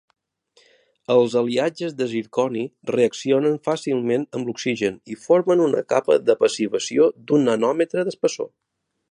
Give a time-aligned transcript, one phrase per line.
[1.15, 7.47] Els aliatges de zirconi reaccionen fàcilment amb l'oxigen i formen una capa de passivació d'un
[7.53, 8.53] nanòmetre d'espessor.